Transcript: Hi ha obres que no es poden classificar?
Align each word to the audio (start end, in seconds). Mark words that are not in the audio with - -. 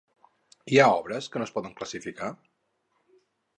Hi 0.75 0.79
ha 0.83 0.87
obres 1.01 1.27
que 1.35 1.43
no 1.43 1.47
es 1.49 1.53
poden 1.59 1.77
classificar? 1.83 2.33